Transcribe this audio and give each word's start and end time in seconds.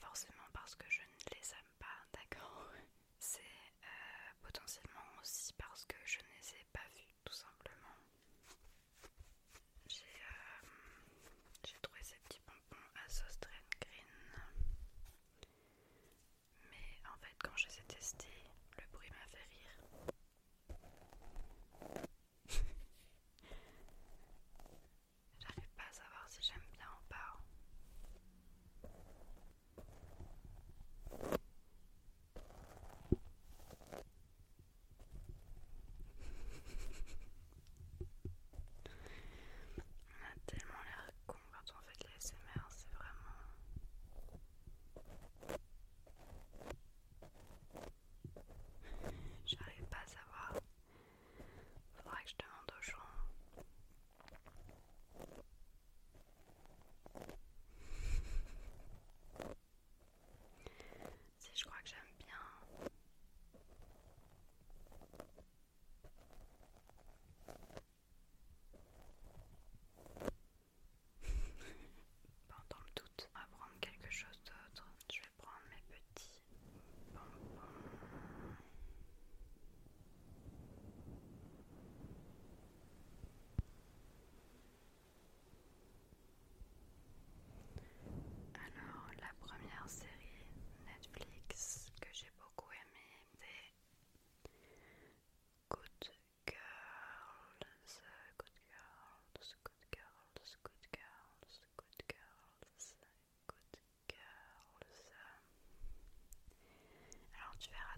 forcément 0.00 0.48
parce 0.52 0.74
que 0.74 0.84
je 0.88 1.00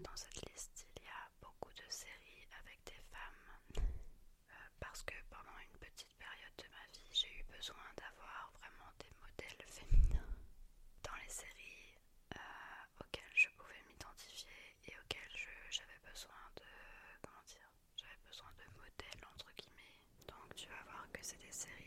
dans 0.01 0.15
cette 0.15 0.41
liste, 0.49 0.87
il 0.97 1.03
y 1.03 1.07
a 1.07 1.29
beaucoup 1.41 1.71
de 1.73 1.83
séries 1.89 2.47
avec 2.59 2.79
des 2.85 3.01
femmes 3.11 3.45
euh, 3.77 4.53
parce 4.79 5.03
que 5.03 5.13
pendant 5.29 5.57
une 5.59 5.79
petite 5.79 6.13
période 6.17 6.55
de 6.57 6.67
ma 6.69 6.85
vie, 6.93 7.09
j'ai 7.11 7.29
eu 7.39 7.43
besoin 7.55 7.85
d'avoir 7.97 8.51
vraiment 8.59 8.91
des 8.99 9.11
modèles 9.21 9.65
féminins 9.67 10.29
dans 11.03 11.15
les 11.21 11.29
séries 11.29 11.97
euh, 12.35 13.01
auxquelles 13.03 13.35
je 13.35 13.49
pouvais 13.57 13.81
m'identifier 13.89 14.75
et 14.85 14.93
auxquelles 14.97 15.37
j'avais 15.69 15.99
besoin 16.09 16.41
de 16.55 16.65
comment 17.21 17.43
dire, 17.47 17.69
j'avais 17.97 18.21
besoin 18.27 18.51
de 18.57 18.65
modèles 18.77 19.25
entre 19.33 19.49
guillemets. 19.57 19.97
Donc 20.27 20.55
tu 20.55 20.67
vas 20.67 20.83
voir 20.89 21.07
que 21.11 21.19
c'est 21.21 21.39
des 21.41 21.51
séries 21.51 21.80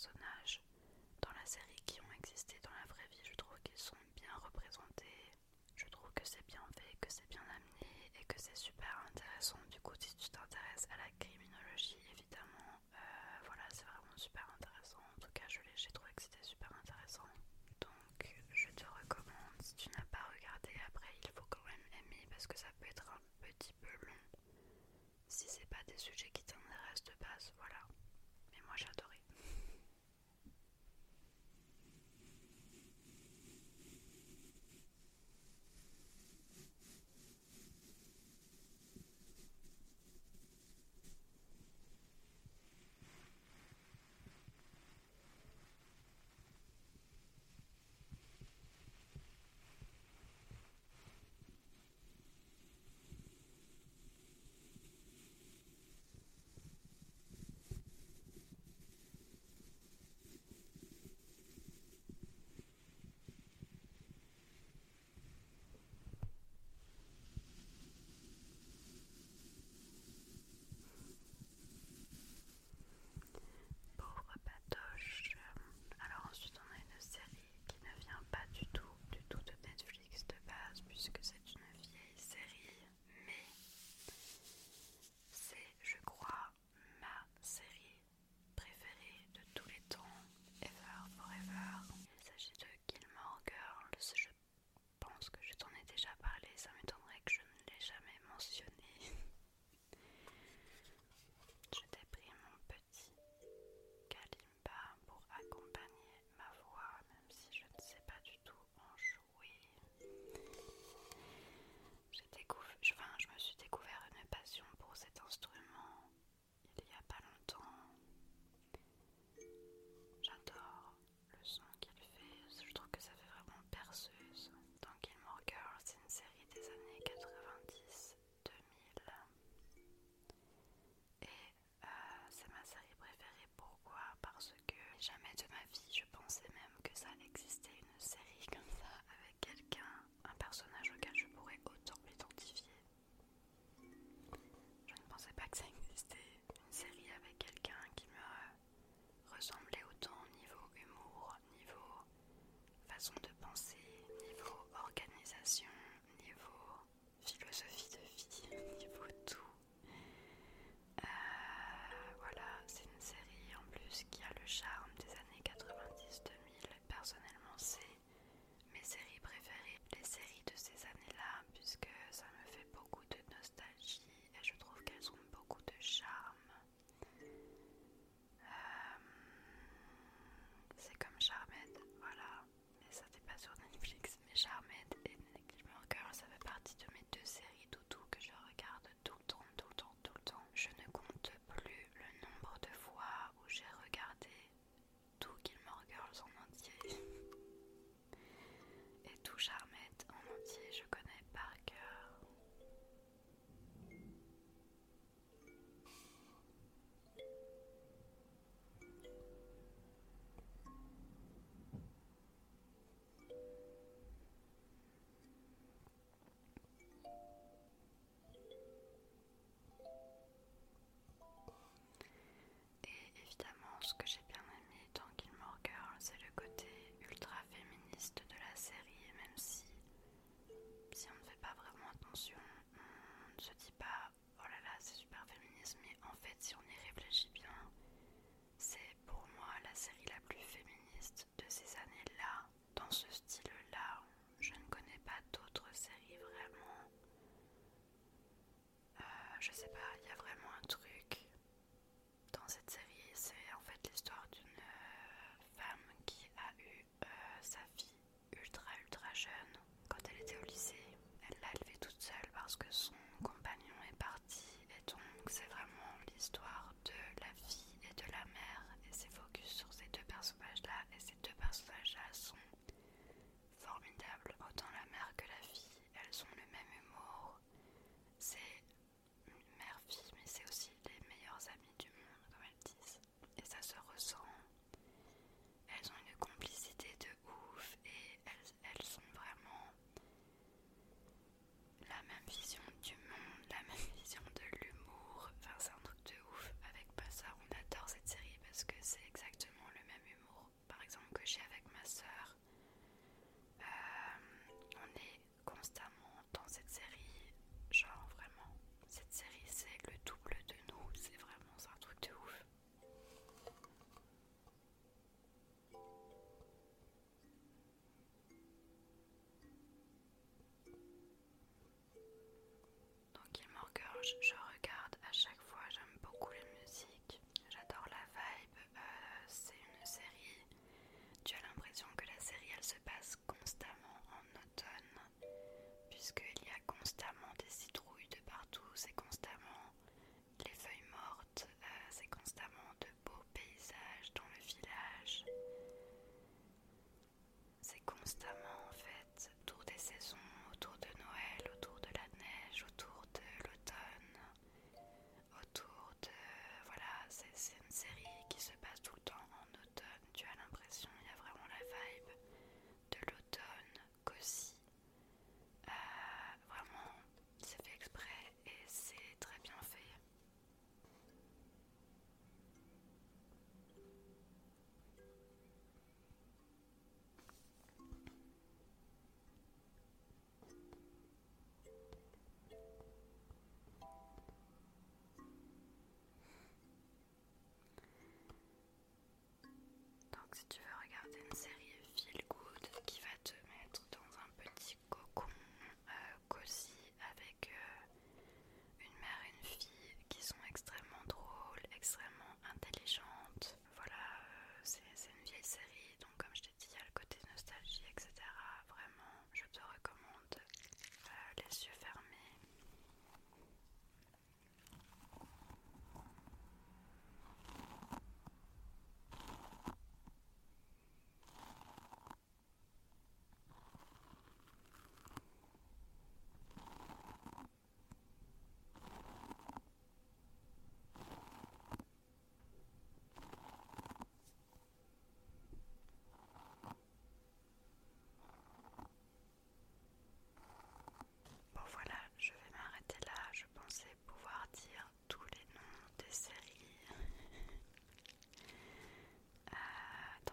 personnages 0.00 0.62
dans 1.20 1.28
la 1.36 1.44
série 1.44 1.82
qui 1.84 2.00
ont 2.00 2.12
existé 2.18 2.56
dans 2.62 2.70
la 2.72 2.86
vraie 2.88 3.06
vie. 3.12 3.20
Je 3.22 3.34
trouve 3.36 3.60
qu'ils 3.62 3.76
sont 3.76 4.00
bien 4.16 4.32
représentés. 4.42 5.36
Je 5.76 5.84
trouve 5.92 6.08
que 6.14 6.24
c'est 6.24 6.40
bien 6.48 6.64
fait, 6.74 6.96
que 7.00 7.12
c'est 7.12 7.28
bien 7.28 7.44
amené 7.44 7.92
et 8.18 8.24
que 8.24 8.40
c'est 8.40 8.56
super 8.56 8.88
intéressant. 9.12 9.58
Du 9.70 9.78
coup, 9.80 9.92
si 10.00 10.14
tu 10.16 10.30
t'intéresses 10.30 10.88
à 10.88 10.96
la 10.96 11.10
criminologie, 11.20 12.00
évidemment, 12.16 12.80
euh, 12.96 13.44
voilà, 13.44 13.62
c'est 13.74 13.84
vraiment 13.84 14.16
super 14.16 14.46
intéressant. 14.56 15.04
En 15.04 15.20
tout 15.20 15.32
cas, 15.34 15.44
je 15.48 15.60
l'ai, 15.60 15.76
j'ai 15.76 15.90
trouvé 15.92 16.10
que 16.16 16.22
c'était 16.22 16.48
super 16.48 16.72
intéressant. 16.80 17.28
Donc, 17.84 18.24
je 18.56 18.70
te 18.72 18.84
recommande. 19.04 19.60
Si 19.60 19.74
tu 19.76 19.90
n'as 19.90 20.08
pas 20.08 20.24
regardé, 20.32 20.72
après, 20.88 21.12
il 21.22 21.30
faut 21.36 21.44
quand 21.50 21.64
même 21.68 21.84
aimer 22.00 22.24
parce 22.30 22.46
que 22.46 22.56
ça 22.56 22.72
peut 22.80 22.88
être 22.88 23.04
un 23.04 23.20
petit 23.44 23.74
peu 23.84 23.92
long. 24.06 24.22
Si 25.28 25.44
c'est 25.48 25.68
pas 25.68 25.84
des 25.86 25.98
sujets 25.98 26.30
qui 26.32 26.44
t'intéressent 26.48 27.04
de 27.04 27.16
base, 27.20 27.52
voilà, 27.58 27.79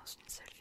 dans 0.08 0.14
une 0.24 0.30
seule 0.30 0.57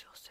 sur 0.00 0.16
ce, 0.16 0.30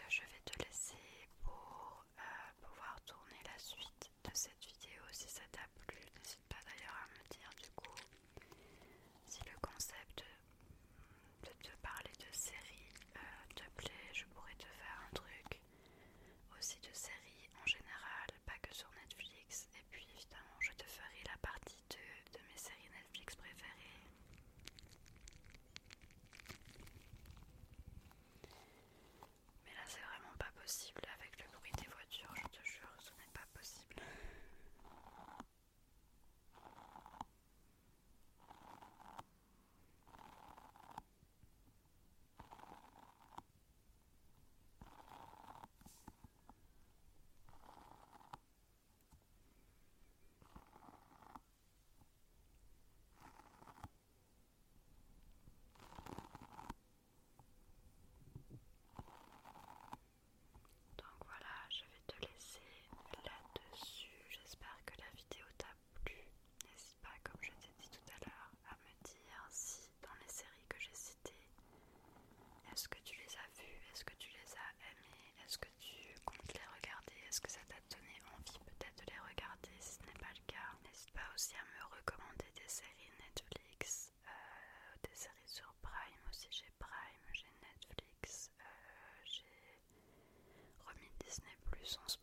puissance 91.90 92.19